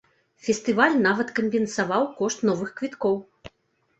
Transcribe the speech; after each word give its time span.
Фестываль 0.45 0.95
нават 1.07 1.33
кампенсаваў 1.41 2.07
кошт 2.21 2.39
новых 2.51 2.71
квіткоў. 2.79 3.15